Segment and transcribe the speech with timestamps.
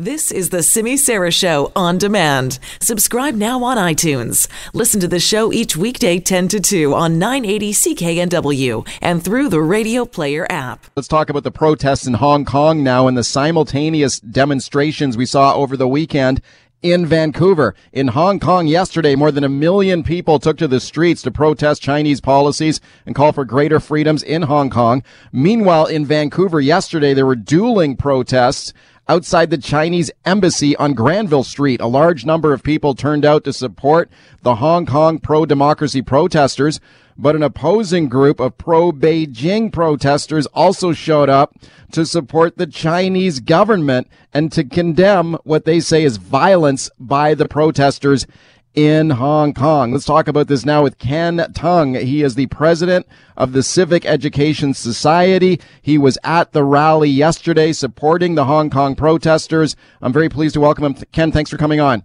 [0.00, 2.60] This is the Simi Sara Show on demand.
[2.80, 4.46] Subscribe now on iTunes.
[4.72, 9.60] Listen to the show each weekday 10 to 2 on 980 CKNW and through the
[9.60, 10.86] Radio Player app.
[10.94, 15.56] Let's talk about the protests in Hong Kong now and the simultaneous demonstrations we saw
[15.56, 16.42] over the weekend
[16.80, 17.74] in Vancouver.
[17.92, 21.82] In Hong Kong yesterday, more than a million people took to the streets to protest
[21.82, 25.02] Chinese policies and call for greater freedoms in Hong Kong.
[25.32, 28.72] Meanwhile, in Vancouver yesterday, there were dueling protests
[29.08, 31.80] outside the Chinese embassy on Granville Street.
[31.80, 34.10] A large number of people turned out to support
[34.42, 36.78] the Hong Kong pro-democracy protesters,
[37.16, 41.56] but an opposing group of pro-Beijing protesters also showed up
[41.92, 47.48] to support the Chinese government and to condemn what they say is violence by the
[47.48, 48.26] protesters
[48.74, 49.92] in Hong Kong.
[49.92, 51.94] Let's talk about this now with Ken Tung.
[51.94, 55.60] He is the president of the Civic Education Society.
[55.82, 59.76] He was at the rally yesterday supporting the Hong Kong protesters.
[60.00, 60.94] I'm very pleased to welcome him.
[61.12, 62.04] Ken, thanks for coming on.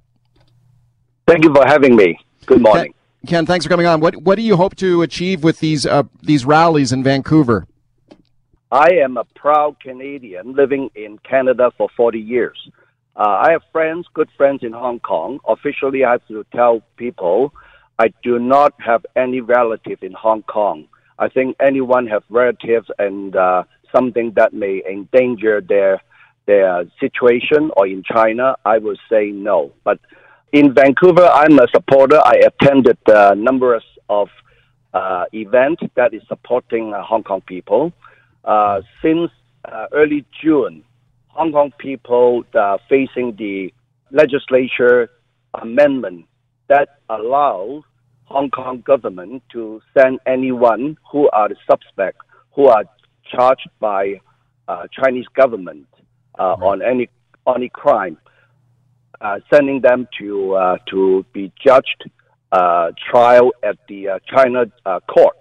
[1.28, 2.18] Thank you for having me.
[2.46, 2.94] Good morning.
[3.22, 4.00] Ken, Ken thanks for coming on.
[4.02, 7.68] What what do you hope to achieve with these uh, these rallies in Vancouver?
[8.72, 12.58] I am a proud Canadian living in Canada for 40 years.
[13.16, 15.40] Uh, I have friends, good friends in Hong Kong.
[15.48, 17.54] Officially, I have to tell people
[18.00, 20.88] I do not have any relative in Hong Kong.
[21.20, 23.64] I think anyone have relatives and uh,
[23.96, 26.02] something that may endanger their
[26.46, 29.72] their situation or in China, I would say no.
[29.86, 30.00] But
[30.52, 32.20] in Vancouver, I'm a supporter.
[32.26, 34.28] I attended uh, numbers of
[34.94, 37.94] uh, events that is supporting uh, Hong Kong people.
[38.44, 39.32] Uh, since
[39.64, 40.84] uh, early June,
[41.34, 43.74] Hong Kong people uh, facing the
[44.12, 45.10] legislature
[45.60, 46.26] amendment
[46.70, 47.82] that allows
[48.26, 52.20] Hong Kong government to send anyone who are the suspect,
[52.56, 52.84] who are
[53.32, 54.22] charged by
[54.68, 55.88] uh, Chinese government
[56.38, 56.68] uh, right.
[56.68, 57.10] on any
[57.48, 58.18] any crime,
[59.20, 62.12] uh, sending them to uh, to be judged,
[62.52, 64.66] uh, trial at the uh, China
[65.08, 65.36] court.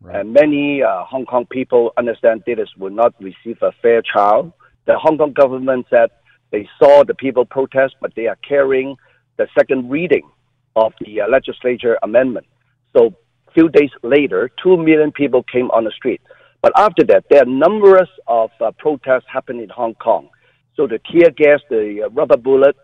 [0.00, 0.20] Right.
[0.20, 4.54] And many Hong Kong people understand this will not receive a fair trial
[4.86, 6.10] the Hong Kong government said
[6.50, 8.96] they saw the people protest, but they are carrying
[9.36, 10.28] the second reading
[10.76, 12.46] of the uh, legislature amendment.
[12.96, 13.14] So
[13.48, 16.20] a few days later, two million people came on the street.
[16.62, 20.28] But after that, there are numerous of uh, protests happening in Hong Kong.
[20.76, 22.76] So the tear gas, the uh, rubber bullet,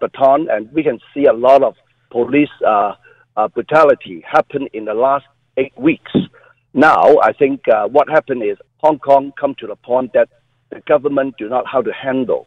[0.00, 1.74] baton, and we can see a lot of
[2.10, 2.92] police uh,
[3.36, 5.26] uh, brutality happen in the last
[5.56, 6.12] eight weeks.
[6.72, 10.28] Now, I think uh, what happened is Hong Kong come to the point that
[10.74, 12.46] the government do not how to handle.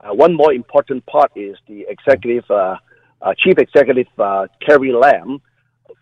[0.00, 2.76] Uh, one more important part is the executive, uh,
[3.22, 5.40] uh, chief executive uh, Carrie Lam.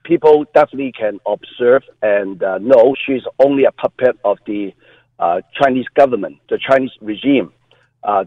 [0.04, 4.72] People definitely can observe and uh, know she's only a puppet of the
[5.18, 7.52] uh, Chinese government, the Chinese regime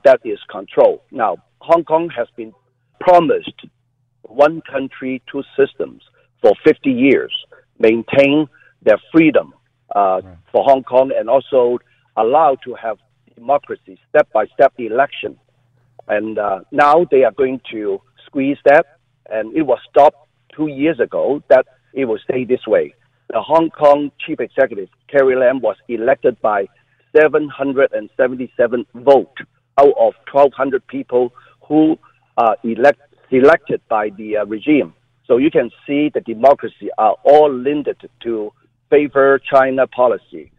[0.04, 1.00] that is controlled.
[1.10, 2.54] Now, Hong Kong has been
[3.00, 3.66] promised
[4.24, 6.04] one country, two systems
[6.42, 7.34] for 50 years,
[7.80, 8.48] maintain
[8.82, 9.54] their freedom
[9.96, 10.22] right.
[10.52, 11.80] for Hong Kong and also
[12.18, 12.98] allow to have
[13.40, 15.38] democracy, step by step election.
[16.08, 18.86] And uh, now they are going to squeeze that,
[19.30, 22.94] and it was stopped two years ago that it will stay this way.
[23.30, 26.66] The Hong Kong chief executive, Carrie Lam, was elected by
[27.16, 29.38] 777 vote
[29.80, 31.32] out of 1,200 people
[31.68, 31.98] who
[32.38, 33.02] are elect,
[33.32, 34.94] elected by the uh, regime.
[35.28, 37.90] So you can see the democracy are all linked
[38.24, 38.52] to
[38.90, 40.52] favor China policy.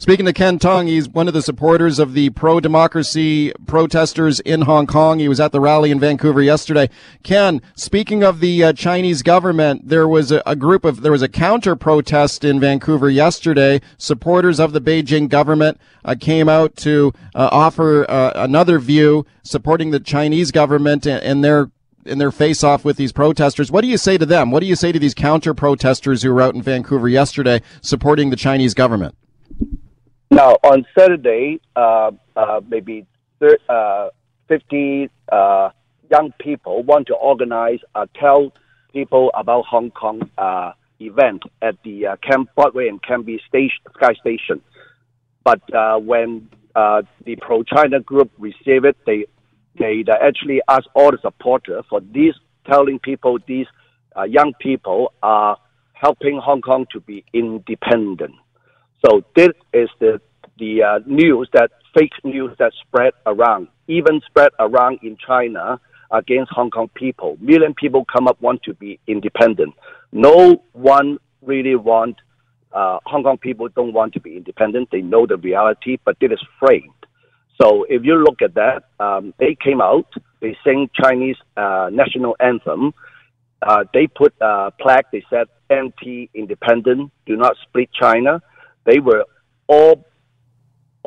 [0.00, 4.62] Speaking to Ken Tong, he's one of the supporters of the pro democracy protesters in
[4.62, 5.18] Hong Kong.
[5.18, 6.88] He was at the rally in Vancouver yesterday.
[7.24, 11.22] Ken, speaking of the uh, Chinese government, there was a, a, group of, there was
[11.22, 13.80] a counter protest in Vancouver yesterday.
[13.96, 19.90] Supporters of the Beijing government uh, came out to uh, offer uh, another view supporting
[19.90, 21.70] the Chinese government and, and their
[22.06, 23.70] in their face off with these protesters.
[23.70, 24.50] What do you say to them?
[24.50, 28.30] What do you say to these counter protesters who were out in Vancouver yesterday supporting
[28.30, 29.14] the Chinese government?
[30.30, 33.06] Now, on Saturday, uh, uh, maybe
[33.40, 34.10] thir- uh,
[34.48, 35.70] 50 uh,
[36.10, 38.52] young people want to organize, uh, tell
[38.92, 44.60] people about Hong Kong uh, event at the Camp Broadway and Cambie station, Sky Station.
[45.44, 45.62] But
[46.04, 49.26] when the pro-China group received it, they
[49.78, 52.34] they actually asked all the supporters for these,
[52.66, 53.66] telling people these
[54.26, 55.56] young people are
[55.92, 58.34] helping Hong Kong to be independent.
[59.04, 60.20] So this is the
[60.58, 66.50] the uh, news that fake news that spread around, even spread around in China against
[66.52, 67.36] Hong Kong people.
[67.40, 69.74] Million people come up want to be independent.
[70.12, 72.16] No one really want.
[72.72, 74.88] Uh, Hong Kong people don't want to be independent.
[74.90, 76.92] They know the reality, but it is framed.
[77.60, 80.06] So if you look at that, um, they came out
[80.40, 82.94] They sing Chinese uh, national anthem.
[83.60, 85.10] Uh, they put a plaque.
[85.10, 88.40] They said anti-independent, do not split China.
[88.84, 89.24] They were
[89.66, 90.04] all,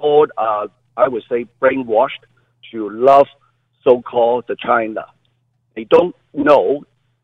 [0.01, 0.67] all uh,
[0.97, 2.23] I would say, brainwashed
[2.71, 3.27] to love
[3.83, 5.05] so-called the China.
[5.75, 6.83] They don't know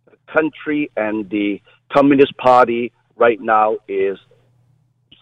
[0.09, 1.61] the country and the
[1.93, 4.17] Communist Party right now is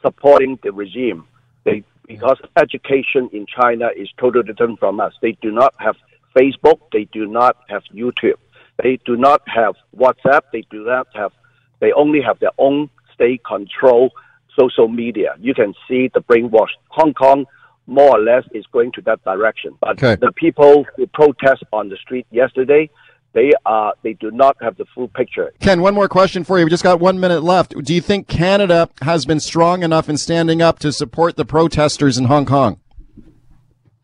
[0.01, 1.25] supporting the regime.
[1.63, 5.13] They because education in China is totally different from us.
[5.21, 5.95] They do not have
[6.37, 6.79] Facebook.
[6.93, 8.37] They do not have YouTube.
[8.81, 10.41] They do not have WhatsApp.
[10.53, 11.31] They do not have.
[11.79, 14.11] They only have their own state control
[14.59, 15.35] social media.
[15.39, 16.69] You can see the brainwash.
[16.89, 17.45] Hong Kong
[17.87, 19.77] more or less is going to that direction.
[19.79, 20.15] But okay.
[20.15, 22.89] the people who protest on the street yesterday,
[23.33, 25.51] they are they do not have the full picture.
[25.59, 26.65] Ken, one more question for you.
[26.65, 27.75] We just got one minute left.
[27.83, 32.17] Do you think Canada has been strong enough in standing up to support the protesters
[32.17, 32.79] in Hong Kong?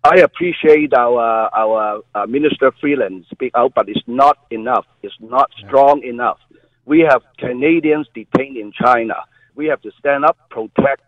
[0.04, 4.86] I appreciate our our uh, Minister Freeland speak out, but it's not enough.
[5.04, 6.40] It's not strong enough.
[6.86, 9.16] We have Canadians detained in China.
[9.62, 11.04] We have to stand up, protect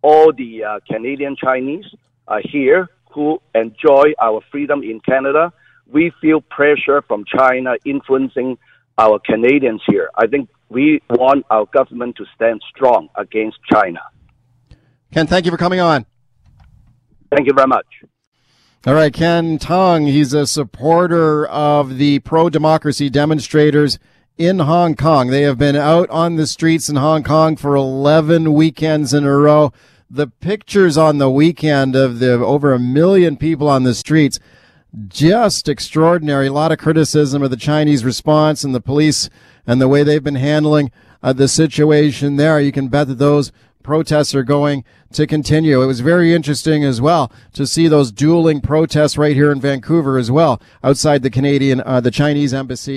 [0.00, 1.84] all the uh, Canadian Chinese
[2.26, 5.52] uh, here who enjoy our freedom in Canada.
[5.86, 8.56] We feel pressure from China influencing
[8.96, 10.08] our Canadians here.
[10.14, 14.00] I think we want our government to stand strong against China.
[15.12, 16.06] Ken, thank you for coming on.
[17.30, 17.84] Thank you very much.
[18.86, 23.98] All right, Ken Tong, he's a supporter of the pro democracy demonstrators
[24.38, 25.28] in Hong Kong.
[25.28, 29.36] They have been out on the streets in Hong Kong for 11 weekends in a
[29.36, 29.72] row
[30.10, 34.40] the pictures on the weekend of the over a million people on the streets
[35.06, 36.46] just extraordinary.
[36.46, 39.28] A lot of criticism of the Chinese response and the police
[39.66, 40.90] and the way they've been handling
[41.22, 42.58] uh, the situation there.
[42.58, 43.52] You can bet that those
[43.82, 45.82] protests are going to continue.
[45.82, 50.18] It was very interesting as well to see those dueling protests right here in Vancouver
[50.18, 52.96] as well, outside the Canadian, uh, the Chinese embassy.